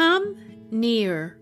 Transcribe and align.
Come 0.00 0.34
near. 0.70 1.36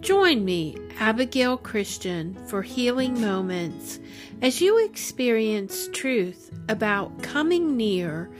Join 0.00 0.42
me, 0.42 0.74
Abigail 0.98 1.58
Christian, 1.58 2.34
for 2.46 2.62
healing 2.62 3.20
moments 3.20 4.00
as 4.40 4.62
you 4.62 4.82
experience 4.82 5.90
truth 5.92 6.50
about 6.70 7.22
coming 7.22 7.76
near 7.76 8.30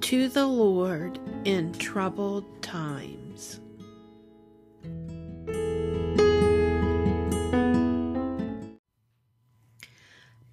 to 0.00 0.30
the 0.30 0.46
Lord 0.46 1.18
in 1.44 1.74
troubled 1.74 2.46
times. 2.62 3.60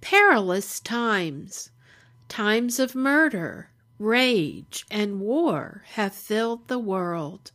Perilous 0.02 0.81
times, 0.81 1.70
times 2.27 2.80
of 2.81 2.95
murder, 2.95 3.70
rage, 3.98 4.86
and 4.91 5.22
war 5.22 5.86
have 5.91 6.13
filled 6.13 6.68
the 6.68 6.80
world. 6.80 7.54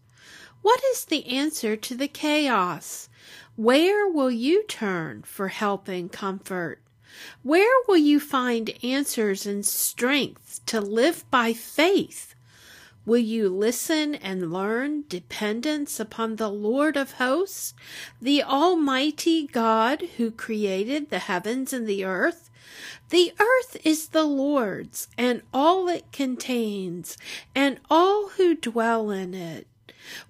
What 0.66 0.82
is 0.90 1.04
the 1.04 1.24
answer 1.28 1.76
to 1.76 1.94
the 1.94 2.08
chaos? 2.08 3.08
Where 3.54 4.08
will 4.08 4.32
you 4.32 4.64
turn 4.64 5.22
for 5.22 5.46
help 5.46 5.86
and 5.86 6.10
comfort? 6.10 6.80
Where 7.44 7.72
will 7.86 7.98
you 7.98 8.18
find 8.18 8.74
answers 8.82 9.46
and 9.46 9.64
strength 9.64 10.66
to 10.66 10.80
live 10.80 11.24
by 11.30 11.52
faith? 11.52 12.34
Will 13.04 13.20
you 13.20 13.48
listen 13.48 14.16
and 14.16 14.52
learn 14.52 15.04
dependence 15.08 16.00
upon 16.00 16.34
the 16.34 16.50
Lord 16.50 16.96
of 16.96 17.12
hosts, 17.12 17.72
the 18.20 18.42
Almighty 18.42 19.46
God 19.46 20.02
who 20.16 20.32
created 20.32 21.10
the 21.10 21.20
heavens 21.20 21.72
and 21.72 21.86
the 21.86 22.04
earth? 22.04 22.50
The 23.10 23.32
earth 23.38 23.76
is 23.84 24.08
the 24.08 24.24
Lord's 24.24 25.06
and 25.16 25.42
all 25.54 25.86
it 25.86 26.10
contains, 26.10 27.16
and 27.54 27.78
all 27.88 28.30
who 28.30 28.56
dwell 28.56 29.12
in 29.12 29.32
it. 29.32 29.68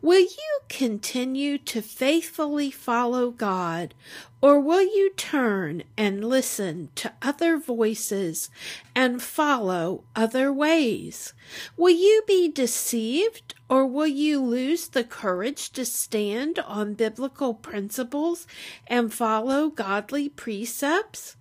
Will 0.00 0.20
you 0.20 0.58
continue 0.68 1.58
to 1.58 1.82
faithfully 1.82 2.70
follow 2.70 3.30
God, 3.30 3.94
or 4.40 4.60
will 4.60 4.82
you 4.82 5.12
turn 5.16 5.82
and 5.96 6.24
listen 6.24 6.90
to 6.94 7.12
other 7.20 7.58
voices 7.58 8.50
and 8.94 9.22
follow 9.22 10.04
other 10.14 10.52
ways? 10.52 11.32
Will 11.76 11.94
you 11.94 12.22
be 12.26 12.48
deceived, 12.48 13.54
or 13.68 13.86
will 13.86 14.06
you 14.06 14.40
lose 14.40 14.88
the 14.88 15.04
courage 15.04 15.70
to 15.72 15.84
stand 15.84 16.58
on 16.60 16.94
biblical 16.94 17.54
principles 17.54 18.46
and 18.86 19.12
follow 19.12 19.68
godly 19.68 20.28
precepts? 20.28 21.36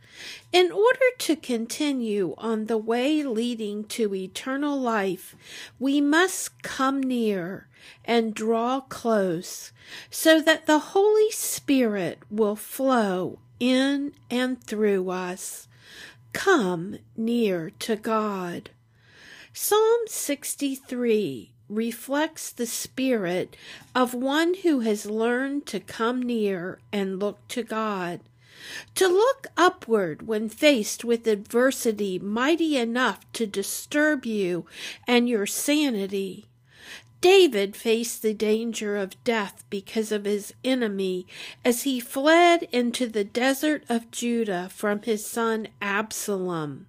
In 0.52 0.72
order 0.72 1.06
to 1.20 1.36
continue 1.36 2.34
on 2.38 2.66
the 2.66 2.78
way 2.78 3.24
leading 3.24 3.84
to 3.86 4.16
eternal 4.16 4.80
life, 4.80 5.36
we 5.80 6.00
must 6.02 6.64
come 6.64 7.02
near 7.02 7.68
and 8.04 8.34
draw 8.34 8.82
close 8.82 9.72
so 10.10 10.42
that 10.42 10.66
the 10.66 10.80
Holy 10.80 11.32
Spirit 11.32 12.20
will 12.30 12.56
flow 12.56 13.40
in 13.60 14.14
and 14.30 14.64
through 14.64 15.10
us. 15.10 15.68
Come 16.34 16.98
near 17.16 17.70
to 17.80 17.96
God. 17.96 18.70
Psalm 19.54 20.02
63 20.08 21.52
reflects 21.70 22.52
the 22.52 22.66
spirit 22.66 23.56
of 23.96 24.14
one 24.14 24.54
who 24.56 24.82
has 24.82 25.06
learned 25.06 25.66
to 25.66 25.80
come 25.80 26.22
near 26.22 26.80
and 26.92 27.20
look 27.20 27.48
to 27.48 27.64
God. 27.64 28.20
To 28.96 29.08
look 29.08 29.48
upward 29.58 30.28
when 30.28 30.50
faced 30.50 31.04
with 31.04 31.28
adversity 31.28 32.20
mighty 32.20 32.78
enough 32.78 33.32
to 33.34 33.46
disturb 33.46 34.26
you 34.26 34.66
and 35.08 35.28
your 35.28 35.46
sanity. 35.46 36.46
David 37.22 37.76
faced 37.76 38.22
the 38.22 38.34
danger 38.34 38.98
of 38.98 39.24
death 39.24 39.64
because 39.70 40.12
of 40.12 40.26
his 40.26 40.54
enemy 40.64 41.26
as 41.64 41.84
he 41.84 42.00
fled 42.00 42.68
into 42.72 43.08
the 43.08 43.24
desert 43.24 43.84
of 43.90 44.12
Judah 44.12 44.70
from 44.72 45.02
his 45.02 45.26
son 45.26 45.68
Absalom. 45.82 46.88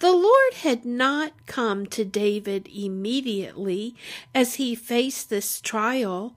The 0.00 0.12
Lord 0.12 0.54
had 0.54 0.84
not 0.84 1.46
come 1.46 1.86
to 1.86 2.04
David 2.04 2.68
immediately 2.74 3.94
as 4.34 4.56
he 4.56 4.74
faced 4.74 5.30
this 5.30 5.60
trial. 5.60 6.36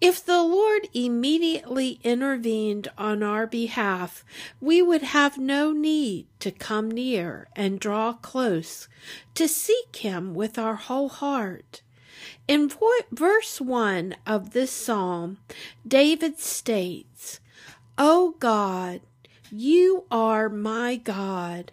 If 0.00 0.24
the 0.24 0.42
Lord 0.42 0.88
immediately 0.92 1.98
intervened 2.02 2.88
on 2.98 3.22
our 3.22 3.46
behalf, 3.46 4.24
we 4.60 4.82
would 4.82 5.02
have 5.02 5.38
no 5.38 5.72
need 5.72 6.26
to 6.40 6.50
come 6.50 6.90
near 6.90 7.48
and 7.56 7.80
draw 7.80 8.12
close 8.12 8.88
to 9.34 9.48
seek 9.48 9.96
Him 9.96 10.34
with 10.34 10.58
our 10.58 10.74
whole 10.74 11.08
heart. 11.08 11.82
In 12.46 12.70
verse 13.10 13.60
1 13.60 14.16
of 14.26 14.50
this 14.50 14.70
psalm, 14.70 15.38
David 15.86 16.38
states, 16.38 17.40
O 17.96 18.34
God, 18.38 19.00
you 19.50 20.04
are 20.10 20.48
my 20.48 20.96
God. 20.96 21.72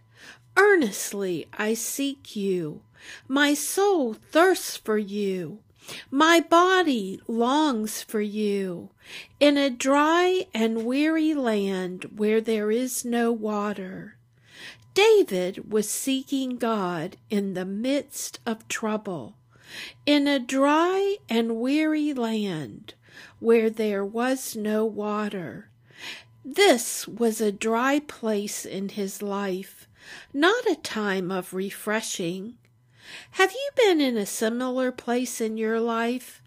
Earnestly 0.56 1.47
I 1.58 1.73
seek 1.73 2.35
you. 2.35 2.81
My 3.28 3.53
soul 3.53 4.13
thirsts 4.13 4.78
for 4.78 4.97
you. 4.97 5.59
My 6.09 6.40
body 6.40 7.19
longs 7.28 8.02
for 8.02 8.22
you 8.22 8.92
in 9.40 9.58
a 9.58 9.69
dry 9.69 10.47
and 10.53 10.86
weary 10.86 11.34
land 11.34 12.12
where 12.16 12.42
there 12.42 12.72
is 12.72 13.03
no 13.03 13.31
water. 13.31 14.18
David 14.94 15.72
was 15.72 15.90
seeking 15.90 16.58
God 16.58 17.18
in 17.30 17.53
the 17.53 17.66
midst 17.66 18.40
of 18.46 18.68
trouble, 18.68 19.38
in 20.06 20.28
a 20.28 20.38
dry 20.38 21.18
and 21.30 21.58
weary 21.58 22.14
land 22.14 22.94
where 23.40 23.70
there 23.70 24.03
was 24.06 24.56
no 24.56 24.86
water. 24.86 25.70
This 26.44 27.08
was 27.08 27.40
a 27.40 27.52
dry 27.52 28.00
place 28.00 28.66
in 28.66 28.90
his 28.90 29.22
life, 29.22 29.88
not 30.34 30.66
a 30.70 30.75
time 30.75 31.31
of 31.31 31.53
refreshing. 31.53 32.58
Have 33.31 33.51
you 33.51 33.69
been 33.75 34.01
in 34.01 34.17
a 34.17 34.25
similar 34.25 34.91
place 34.91 35.41
in 35.41 35.57
your 35.57 35.79
life? 35.79 36.41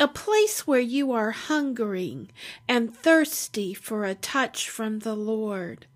A 0.00 0.08
place 0.08 0.66
where 0.66 0.80
you 0.80 1.12
are 1.12 1.32
hungering 1.32 2.30
and 2.68 2.96
thirsty 2.96 3.74
for 3.74 4.04
a 4.04 4.14
touch 4.14 4.68
from 4.68 5.00
the 5.00 5.16
Lord. 5.16 5.86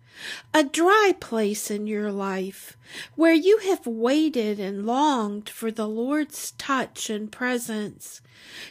A 0.52 0.62
dry 0.62 1.14
place 1.20 1.70
in 1.70 1.86
your 1.86 2.12
life 2.12 2.76
where 3.14 3.32
you 3.32 3.58
have 3.58 3.86
waited 3.86 4.60
and 4.60 4.84
longed 4.84 5.48
for 5.48 5.70
the 5.70 5.88
Lord's 5.88 6.50
touch 6.52 7.08
and 7.08 7.32
presence. 7.32 8.20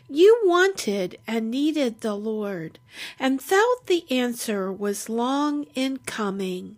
You 0.09 0.39
wanted 0.43 1.17
and 1.25 1.49
needed 1.49 2.01
the 2.01 2.15
Lord 2.15 2.79
and 3.17 3.41
felt 3.41 3.87
the 3.87 4.05
answer 4.11 4.71
was 4.71 5.09
long 5.09 5.63
in 5.73 5.97
coming. 5.99 6.77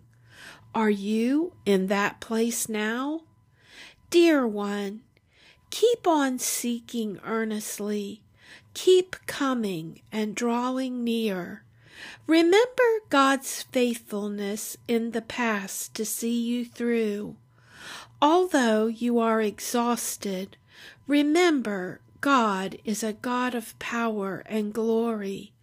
Are 0.74 0.90
you 0.90 1.52
in 1.66 1.88
that 1.88 2.20
place 2.20 2.68
now? 2.68 3.22
Dear 4.14 4.46
one, 4.46 5.00
keep 5.70 6.06
on 6.06 6.38
seeking 6.38 7.18
earnestly. 7.24 8.22
Keep 8.72 9.16
coming 9.26 10.02
and 10.12 10.36
drawing 10.36 11.02
near. 11.02 11.64
Remember 12.28 13.00
God's 13.10 13.64
faithfulness 13.64 14.76
in 14.86 15.10
the 15.10 15.20
past 15.20 15.94
to 15.94 16.04
see 16.04 16.40
you 16.40 16.64
through. 16.64 17.34
Although 18.22 18.86
you 18.86 19.18
are 19.18 19.42
exhausted, 19.42 20.58
remember 21.08 22.00
God 22.20 22.78
is 22.84 23.02
a 23.02 23.14
God 23.14 23.52
of 23.56 23.76
power 23.80 24.44
and 24.46 24.72
glory. 24.72 25.54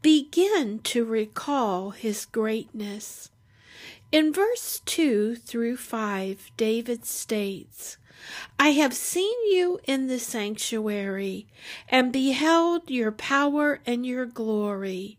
Begin 0.00 0.78
to 0.84 1.04
recall 1.04 1.90
his 1.90 2.24
greatness. 2.24 3.28
In 4.12 4.30
verse 4.30 4.82
2 4.84 5.36
through 5.36 5.78
5, 5.78 6.50
David 6.58 7.06
states, 7.06 7.96
I 8.58 8.72
have 8.72 8.92
seen 8.92 9.34
you 9.50 9.80
in 9.84 10.06
the 10.06 10.18
sanctuary 10.18 11.46
and 11.88 12.12
beheld 12.12 12.90
your 12.90 13.10
power 13.10 13.80
and 13.86 14.04
your 14.04 14.26
glory. 14.26 15.16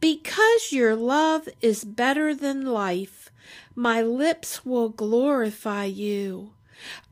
Because 0.00 0.72
your 0.72 0.96
love 0.96 1.48
is 1.60 1.84
better 1.84 2.34
than 2.34 2.66
life, 2.66 3.30
my 3.76 4.02
lips 4.02 4.64
will 4.64 4.88
glorify 4.88 5.84
you. 5.84 6.54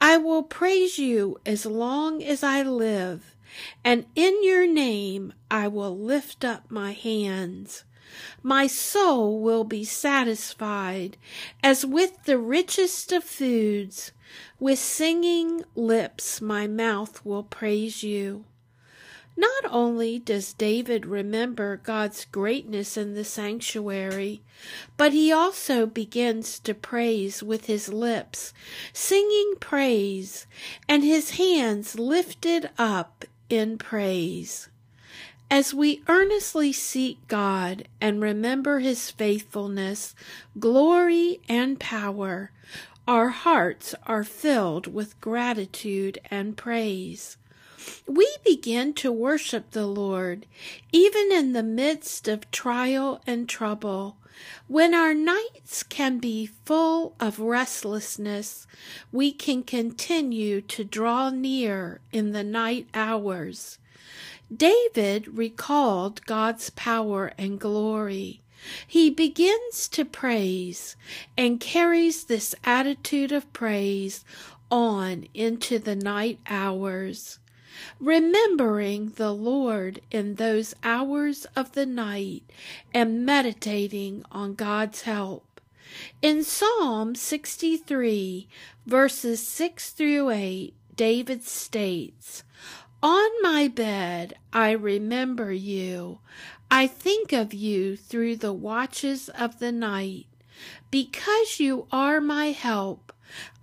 I 0.01 0.17
will 0.17 0.43
praise 0.43 0.99
you 0.99 1.39
as 1.47 1.65
long 1.65 2.21
as 2.21 2.43
I 2.43 2.63
live, 2.63 3.37
and 3.85 4.07
in 4.17 4.43
your 4.43 4.67
name 4.67 5.35
I 5.49 5.69
will 5.69 5.97
lift 5.97 6.45
up 6.45 6.69
my 6.69 6.91
hands. 6.93 7.85
My 8.43 8.67
soul 8.67 9.41
will 9.41 9.65
be 9.65 9.85
satisfied 9.85 11.17
as 11.63 11.87
with 11.87 12.25
the 12.25 12.39
richest 12.39 13.13
of 13.13 13.25
foods. 13.25 14.13
With 14.59 14.79
singing 14.79 15.65
lips, 15.75 16.41
my 16.41 16.67
mouth 16.67 17.25
will 17.25 17.43
praise 17.43 18.03
you. 18.03 18.45
Not 19.37 19.65
only 19.71 20.19
does 20.19 20.53
David 20.53 21.07
remember 21.07 21.79
God's 21.79 22.27
greatness 22.27 22.97
in 22.99 23.15
the 23.15 23.25
sanctuary, 23.25 24.43
but 24.97 25.13
he 25.13 25.33
also 25.33 25.87
begins 25.87 26.59
to 26.61 26.75
praise 26.75 27.43
with 27.43 27.65
his 27.65 27.89
lips, 27.89 28.53
singing 28.93 29.55
praise, 29.59 30.47
and 30.87 31.03
his 31.03 31.31
hands 31.31 31.99
lifted 31.99 32.69
up 32.77 33.25
in 33.49 33.79
praise. 33.79 34.69
As 35.53 35.75
we 35.75 36.03
earnestly 36.09 36.73
seek 36.73 37.29
God 37.29 37.87
and 38.01 38.23
remember 38.23 38.79
his 38.79 39.11
faithfulness, 39.11 40.15
glory, 40.59 41.43
and 41.47 41.79
power, 41.79 42.53
our 43.07 43.29
hearts 43.29 43.95
are 44.07 44.25
filled 44.25 44.87
with 44.87 45.21
gratitude 45.21 46.19
and 46.31 46.57
praise. 46.57 47.37
We 48.07 48.35
begin 48.43 48.95
to 48.95 49.13
worship 49.13 49.73
the 49.73 49.87
Lord 49.87 50.47
even 50.91 51.31
in 51.31 51.53
the 51.53 51.63
midst 51.63 52.29
of 52.29 52.51
trial 52.51 53.21
and 53.27 53.47
trouble. 53.47 54.17
When 54.69 54.95
our 54.95 55.13
nights 55.13 55.83
can 55.83 56.17
be 56.17 56.47
full 56.65 57.15
of 57.21 57.39
restlessness, 57.39 58.67
we 59.13 59.33
can 59.33 59.65
continue 59.65 60.63
to 60.63 60.83
draw 60.83 61.29
near 61.29 62.01
in 62.11 62.33
the 62.33 62.43
night 62.43 62.89
hours. 62.95 63.79
David 64.55 65.29
recalled 65.39 66.27
God's 66.27 66.71
power 66.71 67.33
and 67.39 67.59
glory. 67.59 68.43
He 68.87 69.09
begins 69.09 69.89
to 69.89 70.05
praise 70.05 70.97
and 71.37 71.59
carries 71.59 72.25
this 72.25 72.55
attitude 72.65 73.33
of 73.33 73.53
praise 73.53 74.25
on 74.71 75.27
into 75.35 75.79
the 75.79 75.97
night 75.97 76.39
hours. 76.47 77.39
Remembering 77.99 79.13
the 79.17 79.33
Lord 79.33 80.01
in 80.11 80.35
those 80.35 80.75
hours 80.83 81.47
of 81.57 81.73
the 81.73 81.87
night 81.87 82.43
and 82.93 83.25
meditating 83.25 84.25
on 84.31 84.55
God's 84.55 85.03
help. 85.03 85.61
In 86.21 86.45
Psalm 86.45 87.15
63, 87.15 88.49
verses 88.87 89.47
6 89.47 89.91
through 89.91 90.31
8, 90.31 90.75
David 90.95 91.45
states, 91.45 92.45
On 93.03 93.31
my 93.43 93.67
bed 93.67 94.35
I 94.53 94.71
remember 94.71 95.53
you. 95.53 96.21
I 96.71 96.87
think 96.87 97.33
of 97.33 97.53
you 97.53 97.97
through 97.97 98.37
the 98.37 98.53
watches 98.53 99.29
of 99.31 99.59
the 99.59 99.73
night. 99.73 100.27
Because 100.91 101.59
you 101.59 101.89
are 101.91 102.21
my 102.21 102.53
help, 102.53 103.13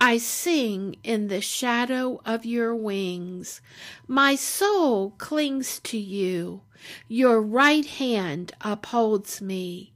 I 0.02 0.18
sing 0.18 0.98
in 1.04 1.30
the 1.30 1.40
shadow 1.42 2.20
of 2.26 2.46
your 2.46 2.76
wings. 2.76 3.62
My 4.08 4.36
soul 4.36 5.12
clings 5.12 5.80
to 5.86 5.98
you. 5.98 6.62
Your 7.08 7.42
right 7.42 7.86
hand 7.86 8.52
upholds 8.62 9.42
me. 9.42 9.94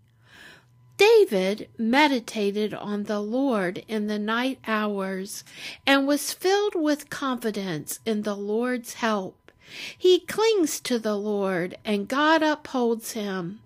David 0.97 1.69
meditated 1.77 2.73
on 2.73 3.03
the 3.03 3.19
Lord 3.19 3.83
in 3.87 4.07
the 4.07 4.19
night 4.19 4.59
hours 4.67 5.43
and 5.87 6.07
was 6.07 6.33
filled 6.33 6.75
with 6.75 7.09
confidence 7.09 7.99
in 8.05 8.21
the 8.21 8.35
Lord's 8.35 8.95
help. 8.95 9.51
He 9.97 10.19
clings 10.19 10.79
to 10.81 10.99
the 10.99 11.15
Lord, 11.15 11.77
and 11.83 12.07
God 12.07 12.43
upholds 12.43 13.13
him. 13.13 13.61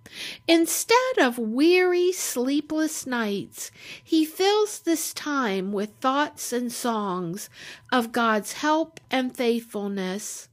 Instead 0.47 1.17
of 1.17 1.37
weary, 1.37 2.11
sleepless 2.11 3.05
nights, 3.05 3.71
he 4.01 4.23
fills 4.23 4.79
this 4.79 5.13
time 5.13 5.71
with 5.73 5.89
thoughts 5.99 6.53
and 6.53 6.71
songs 6.71 7.49
of 7.91 8.11
God's 8.11 8.53
help 8.53 8.99
and 9.11 9.35
faithfulness. 9.35 10.49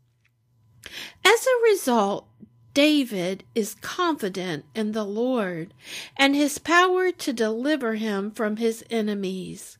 As 1.24 1.46
a 1.46 1.62
result, 1.64 2.26
David 2.74 3.44
is 3.54 3.76
confident 3.76 4.64
in 4.74 4.90
the 4.92 5.04
Lord 5.04 5.72
and 6.16 6.34
his 6.34 6.58
power 6.58 7.12
to 7.12 7.32
deliver 7.32 7.94
him 7.94 8.32
from 8.32 8.56
his 8.56 8.84
enemies. 8.90 9.78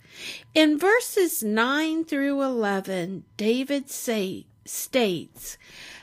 In 0.55 0.79
verses 0.79 1.43
9 1.43 2.05
through 2.05 2.41
11, 2.41 3.25
David 3.37 3.91
say, 3.91 4.46
states, 4.64 5.58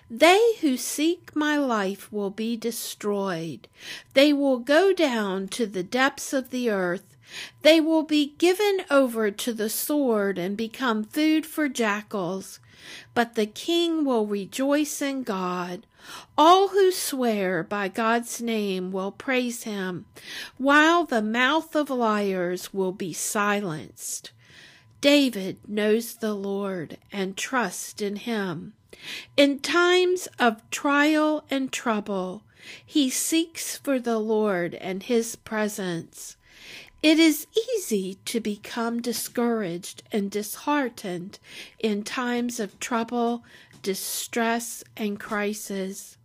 They 0.09 0.55
who 0.59 0.75
seek 0.75 1.33
my 1.33 1.57
life 1.57 2.11
will 2.11 2.29
be 2.29 2.57
destroyed. 2.57 3.69
They 4.13 4.33
will 4.33 4.59
go 4.59 4.91
down 4.91 5.47
to 5.49 5.65
the 5.65 5.83
depths 5.83 6.33
of 6.33 6.49
the 6.49 6.69
earth. 6.69 7.15
They 7.61 7.79
will 7.79 8.03
be 8.03 8.35
given 8.37 8.81
over 8.89 9.31
to 9.31 9.53
the 9.53 9.69
sword 9.69 10.37
and 10.37 10.57
become 10.57 11.05
food 11.05 11.45
for 11.45 11.69
jackals. 11.69 12.59
But 13.13 13.35
the 13.35 13.45
king 13.45 14.03
will 14.03 14.25
rejoice 14.25 15.01
in 15.01 15.23
God. 15.23 15.85
All 16.37 16.69
who 16.69 16.91
swear 16.91 17.63
by 17.63 17.87
God's 17.87 18.41
name 18.41 18.91
will 18.91 19.11
praise 19.11 19.63
him, 19.63 20.05
while 20.57 21.05
the 21.05 21.21
mouth 21.21 21.75
of 21.75 21.89
liars 21.89 22.73
will 22.73 22.91
be 22.91 23.13
silenced. 23.13 24.31
David 25.01 25.57
knows 25.67 26.15
the 26.15 26.33
Lord 26.33 26.97
and 27.11 27.35
trusts 27.35 28.01
in 28.01 28.17
him. 28.17 28.73
In 29.35 29.59
times 29.59 30.27
of 30.37 30.67
trial 30.69 31.43
and 31.49 31.71
trouble, 31.71 32.43
he 32.85 33.09
seeks 33.09 33.77
for 33.77 33.99
the 33.99 34.19
Lord 34.19 34.75
and 34.75 35.03
his 35.03 35.35
presence. 35.35 36.37
It 37.01 37.17
is 37.17 37.47
easy 37.75 38.19
to 38.25 38.39
become 38.39 39.01
discouraged 39.01 40.03
and 40.11 40.29
disheartened 40.29 41.39
in 41.79 42.03
times 42.03 42.59
of 42.59 42.79
trouble, 42.79 43.43
distress, 43.81 44.83
and 44.95 45.19
crisis. 45.19 46.17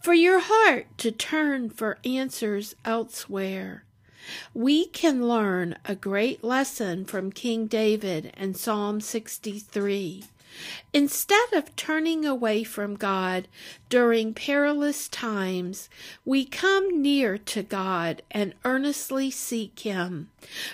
For 0.00 0.14
your 0.14 0.40
heart 0.40 0.86
to 0.98 1.10
turn 1.10 1.70
for 1.70 1.98
answers 2.04 2.74
elsewhere. 2.84 3.84
We 4.54 4.86
can 4.86 5.26
learn 5.26 5.76
a 5.84 5.94
great 5.94 6.44
lesson 6.44 7.04
from 7.04 7.32
King 7.32 7.66
David 7.66 8.32
and 8.34 8.56
Psalm 8.56 9.00
63. 9.00 10.24
Instead 10.92 11.52
of 11.52 11.74
turning 11.76 12.24
away 12.24 12.64
from 12.64 12.96
God 12.96 13.48
during 13.88 14.34
perilous 14.34 15.08
times, 15.08 15.88
we 16.24 16.44
come 16.44 17.02
near 17.02 17.36
to 17.38 17.62
God 17.62 18.22
and 18.30 18.54
earnestly 18.64 19.30
seek 19.30 19.80
Him, 19.80 20.30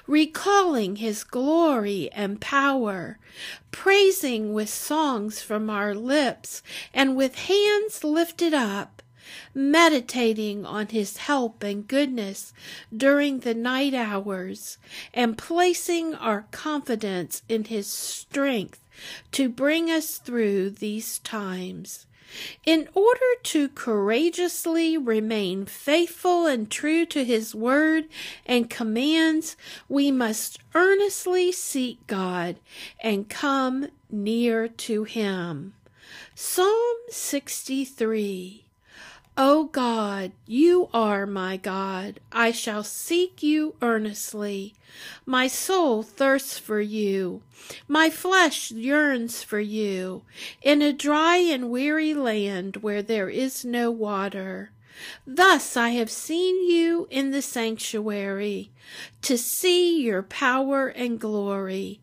recalling 0.07 0.97
His 0.97 1.25
glory 1.25 2.11
and 2.13 2.41
power, 2.41 3.19
praising 3.71 4.53
with 4.53 4.69
songs 4.69 5.43
from 5.43 5.69
our 5.69 5.95
lips 5.95 6.63
and 6.93 7.17
with 7.17 7.35
hands 7.35 8.05
lifted 8.05 8.55
up 8.55 9.03
meditating 9.55 10.65
on 10.67 10.89
his 10.89 11.19
help 11.19 11.63
and 11.63 11.87
goodness 11.87 12.53
during 12.95 13.41
the 13.41 13.55
night 13.55 13.95
hours, 13.95 14.79
and 15.13 15.39
placing 15.39 16.15
our 16.15 16.47
confidence 16.51 17.43
in 17.49 17.65
his 17.65 17.87
strength 17.87 18.81
to 19.33 19.49
bring 19.49 19.91
us 19.91 20.19
through 20.19 20.71
these 20.71 21.19
times. 21.21 22.07
In 22.67 22.89
order 22.95 23.21
to 23.45 23.69
courageously 23.69 24.97
remain 24.97 25.67
faithful 25.67 26.47
and 26.47 26.69
true 26.71 27.07
to 27.07 27.25
His 27.25 27.55
word 27.55 28.07
and 28.45 28.69
commands, 28.69 29.57
we 29.89 30.11
must 30.11 30.59
earnestly 30.75 31.53
seek 31.53 32.05
God 32.07 32.57
and 33.01 33.29
come 33.29 33.89
near 34.11 34.67
to 34.67 35.05
Him. 35.05 35.75
Psalm 36.35 36.97
63 37.09 38.64
O 39.37 39.65
God, 39.65 40.31
you 40.47 40.89
are 40.95 41.27
my 41.27 41.57
God. 41.57 42.21
I 42.31 42.53
shall 42.53 42.85
seek 42.85 43.43
you 43.43 43.75
earnestly. 43.83 44.75
My 45.27 45.49
soul 45.49 46.05
thirsts 46.05 46.57
for 46.57 46.81
you. 46.81 47.43
My 47.89 48.11
flesh 48.11 48.71
yearns 48.71 49.43
for 49.43 49.59
you 49.59 50.23
in 50.63 50.83
a 50.83 50.93
dry 50.93 51.39
and 51.39 51.69
weary 51.69 52.15
land 52.15 52.77
where 52.77 53.03
there 53.03 53.29
is 53.29 53.65
no 53.65 53.91
water. 53.91 54.71
Thus 55.27 55.77
I 55.77 55.89
have 55.91 56.11
seen 56.11 56.69
you 56.71 57.09
in 57.11 57.33
the 57.33 57.43
sanctuary, 57.43 58.71
to 59.23 59.37
see 59.37 60.01
your 60.01 60.23
power 60.23 60.87
and 60.87 61.19
glory. 61.19 62.01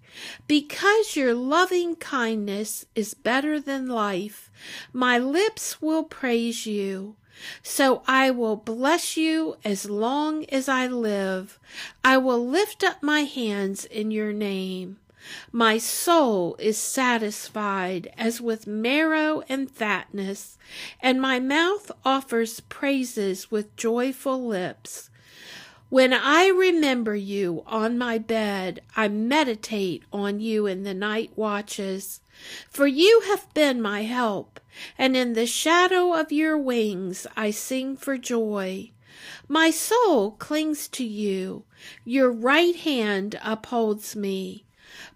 Because 0.48 1.16
your 1.16 1.34
loving 1.34 1.96
kindness 1.96 2.86
is 2.94 3.14
better 3.14 3.62
than 3.62 3.88
life, 3.88 4.52
my 4.92 5.18
lips 5.18 5.82
will 5.82 6.04
praise 6.04 6.66
you. 6.66 7.16
So 7.64 8.04
I 8.08 8.32
will 8.32 8.56
bless 8.56 9.16
you 9.18 9.58
as 9.64 9.90
long 9.90 10.46
as 10.46 10.68
I 10.68 10.88
live. 10.88 11.60
I 12.04 12.18
will 12.18 12.46
lift 12.46 12.84
up 12.84 13.04
my 13.04 13.22
hands 13.22 13.86
in 13.86 14.12
your 14.12 14.34
name. 14.34 14.98
My 15.52 15.78
soul 15.78 16.56
is 16.58 16.80
satisfied 16.80 18.12
as 18.18 18.42
with 18.42 18.66
marrow 18.66 19.44
and 19.48 19.70
fatness, 19.70 20.58
and 21.00 21.22
my 21.22 21.40
mouth 21.40 21.92
offers 22.04 22.60
praises 22.62 23.52
with 23.52 23.76
joyful 23.76 24.44
lips. 24.44 25.11
When 25.92 26.14
I 26.14 26.48
remember 26.48 27.18
you 27.18 27.64
on 27.68 27.98
my 27.98 28.18
bed, 28.18 28.82
I 28.96 29.10
meditate 29.10 30.04
on 30.14 30.40
you 30.40 30.66
in 30.66 30.84
the 30.84 30.94
night 30.94 31.32
watches. 31.36 32.22
For 32.70 32.88
you 32.88 33.24
have 33.26 33.54
been 33.54 33.82
my 33.82 34.04
help, 34.04 34.62
and 34.98 35.18
in 35.18 35.34
the 35.34 35.46
shadow 35.46 36.14
of 36.14 36.32
your 36.32 36.58
wings 36.58 37.28
I 37.36 37.52
sing 37.52 37.98
for 37.98 38.18
joy. 38.18 38.92
My 39.50 39.70
soul 39.70 40.32
clings 40.32 40.88
to 40.88 41.04
you, 41.04 41.66
your 42.06 42.32
right 42.32 42.78
hand 42.78 43.38
upholds 43.44 44.16
me. 44.16 44.64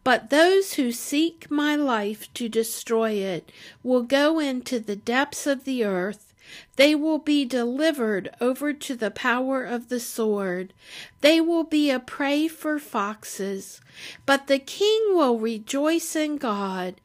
But 0.04 0.30
those 0.30 0.74
who 0.74 0.92
seek 0.92 1.50
my 1.50 1.78
life 1.78 2.34
to 2.34 2.50
destroy 2.50 3.12
it 3.12 3.50
will 3.82 4.04
go 4.04 4.40
into 4.40 4.82
the 4.82 4.98
depths 4.98 5.48
of 5.48 5.64
the 5.64 5.86
earth. 5.86 6.34
They 6.76 6.94
will 6.94 7.20
be 7.20 7.46
delivered 7.46 8.30
over 8.42 8.74
to 8.74 8.96
the 8.96 9.12
power 9.12 9.64
of 9.64 9.90
the 9.90 10.00
sword. 10.00 10.74
They 11.22 11.40
will 11.42 11.64
be 11.64 11.90
a 11.90 12.00
prey 12.00 12.48
for 12.48 12.80
foxes. 12.80 13.82
But 14.26 14.48
the 14.48 14.60
king 14.60 15.16
will 15.16 15.40
rejoice 15.40 16.16
in 16.16 16.38
God. 16.38 16.96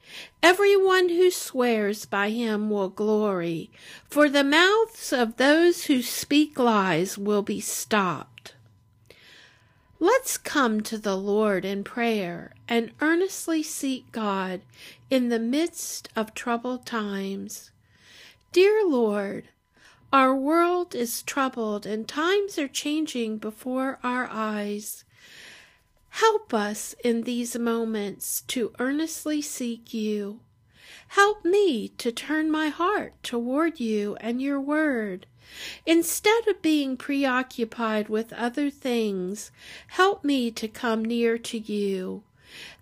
Everyone 0.43 1.09
who 1.09 1.31
swears 1.31 2.05
by 2.05 2.31
him 2.31 2.69
will 2.71 2.89
glory, 2.89 3.71
for 4.09 4.29
the 4.29 4.45
mouths 4.45 5.13
of 5.13 5.37
those 5.37 5.85
who 5.85 6.03
speak 6.03 6.59
lies 6.59 7.17
will 7.17 7.43
be 7.43 7.61
stopped. 7.61 8.55
Let's 10.03 10.39
come 10.39 10.81
to 10.85 10.97
the 10.97 11.17
Lord 11.17 11.67
in 11.67 11.85
prayer 11.85 12.55
and 12.67 12.91
earnestly 13.03 13.63
seek 13.63 14.11
God 14.13 14.63
in 15.11 15.29
the 15.29 15.39
midst 15.39 16.09
of 16.17 16.33
troubled 16.33 16.87
times. 16.87 17.71
Dear 18.53 18.85
Lord, 18.85 19.45
our 20.13 20.35
world 20.35 20.93
is 20.93 21.23
troubled 21.23 21.87
and 21.87 22.09
times 22.09 22.59
are 22.59 22.67
changing 22.67 23.39
before 23.39 24.01
our 24.03 24.29
eyes. 24.29 25.05
Help 26.09 26.53
us 26.53 26.97
in 27.05 27.23
these 27.23 27.57
moments 27.57 28.41
to 28.49 28.73
earnestly 28.81 29.41
seek 29.41 29.95
you. 29.95 30.41
Help 31.11 31.45
me 31.45 31.91
to 31.91 32.11
turn 32.11 32.51
my 32.51 32.71
heart 32.71 33.15
toward 33.23 33.79
you 33.79 34.17
and 34.17 34.43
your 34.43 34.61
word. 34.61 35.27
Instead 35.87 36.49
of 36.49 36.61
being 36.61 36.97
preoccupied 36.97 38.09
with 38.09 38.33
other 38.33 38.69
things, 38.69 39.53
help 39.87 40.25
me 40.25 40.51
to 40.51 40.67
come 40.67 41.05
near 41.05 41.39
to 41.39 41.57
you. 41.57 42.25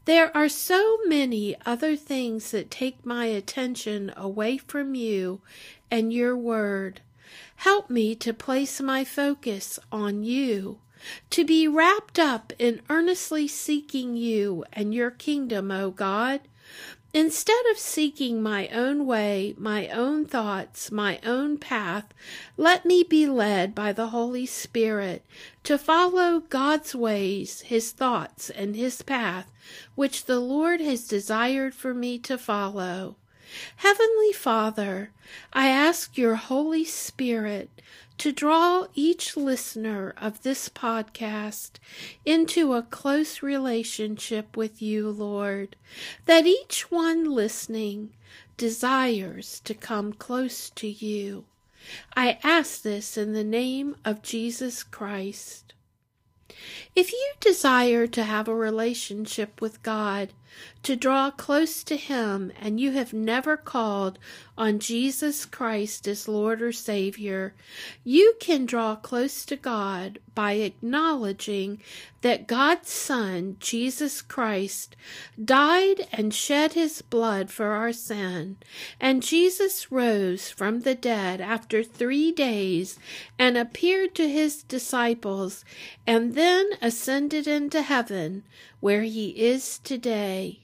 There 0.09 0.35
are 0.35 0.49
so 0.49 0.97
many 1.05 1.55
other 1.67 1.95
things 1.95 2.51
that 2.53 2.71
take 2.71 3.05
my 3.05 3.27
attention 3.27 4.11
away 4.17 4.57
from 4.57 4.95
you 4.95 5.43
and 5.91 6.11
your 6.15 6.35
word. 6.35 7.03
Help 7.57 7.91
me 7.91 8.15
to 8.15 8.33
place 8.33 8.81
my 8.81 9.05
focus 9.05 9.79
on 9.93 10.23
you, 10.25 10.79
to 11.29 11.45
be 11.45 11.69
wrapped 11.69 12.19
up 12.19 12.55
in 12.59 12.81
earnestly 12.89 13.47
seeking 13.47 14.17
you 14.17 14.65
and 14.73 14.95
your 14.95 15.11
kingdom, 15.11 15.71
O 15.71 15.91
God. 15.91 16.41
Instead 17.15 17.65
of 17.71 17.79
seeking 17.79 18.43
my 18.43 18.69
own 18.69 19.07
way, 19.07 19.55
my 19.57 19.89
own 19.89 20.27
thoughts, 20.27 20.93
my 20.93 21.19
own 21.25 21.57
path, 21.57 22.05
let 22.59 22.85
me 22.85 23.03
be 23.03 23.27
led 23.27 23.75
by 23.75 23.93
the 23.95 24.09
Holy 24.09 24.45
Spirit 24.45 25.25
to 25.65 25.79
follow 25.79 26.41
God's 26.41 26.95
ways, 26.95 27.63
His 27.63 27.93
thoughts, 27.93 28.51
and 28.51 28.77
His 28.77 29.01
path, 29.01 29.51
which 29.95 30.27
the 30.27 30.39
Lord 30.39 30.83
has 30.83 31.09
desired 31.09 31.75
for 31.75 31.95
me 31.95 32.19
to 32.19 32.37
follow. 32.37 33.17
Heavenly 33.77 34.33
Father, 34.35 35.11
I 35.55 35.69
ask 35.69 36.19
your 36.19 36.35
Holy 36.35 36.85
Spirit 36.85 37.71
to 38.19 38.33
draw 38.33 38.87
each 38.95 39.37
listener 39.37 40.13
of 40.17 40.43
this 40.43 40.69
podcast 40.69 41.73
into 42.25 42.75
a 42.75 42.83
close 42.83 43.43
relationship 43.43 44.57
with 44.57 44.83
you, 44.83 45.09
Lord, 45.09 45.77
that 46.27 46.47
each 46.47 46.91
one 46.91 47.25
listening 47.25 48.11
desires 48.57 49.61
to 49.61 49.75
come 49.75 50.13
close 50.13 50.69
to 50.71 50.89
you. 50.89 51.45
I 52.17 52.39
ask 52.43 52.83
this 52.83 53.17
in 53.17 53.33
the 53.33 53.45
name 53.45 53.97
of 54.05 54.23
Jesus 54.23 54.83
Christ. 54.83 55.75
If 56.97 57.13
you 57.13 57.33
desire 57.39 58.07
to 58.09 58.25
have 58.25 58.49
a 58.49 58.55
relationship 58.55 59.61
with 59.61 59.83
God, 59.83 60.33
to 60.83 60.97
draw 60.97 61.31
close 61.31 61.85
to 61.85 61.97
Him, 61.97 62.51
and 62.61 62.81
you 62.81 62.93
have 62.93 63.13
never 63.13 63.57
called 63.57 64.19
on 64.59 64.81
Jesus 64.81 65.47
Christ 65.47 66.09
as 66.09 66.27
Lord 66.27 66.61
or 66.61 66.73
Savior, 66.73 67.55
you 68.03 68.35
can 68.41 68.67
draw 68.67 68.97
close 68.97 69.47
to 69.47 69.55
God 69.55 70.19
by 70.35 70.55
acknowledging 70.55 71.81
that 72.23 72.49
God's 72.49 72.91
Son, 72.91 73.57
Jesus 73.61 74.21
Christ, 74.21 74.97
died 75.43 76.09
and 76.13 76.35
shed 76.35 76.73
His 76.73 77.03
blood 77.03 77.51
for 77.51 77.67
our 77.69 77.93
sin, 77.93 78.57
and 79.01 79.23
Jesus 79.23 79.93
rose 79.93 80.51
from 80.51 80.81
the 80.81 80.97
dead 80.97 81.41
after 81.41 81.85
three 81.85 82.33
days 82.33 82.99
and 83.39 83.57
appeared 83.57 84.17
to 84.17 84.29
His 84.29 84.65
disciples, 84.65 85.65
and 86.05 86.35
then 86.35 86.67
ascended 86.83 87.47
into 87.47 87.83
heaven, 87.83 88.43
where 88.81 89.03
He 89.03 89.29
is 89.29 89.79
today. 89.79 90.61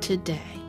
today. 0.00 0.67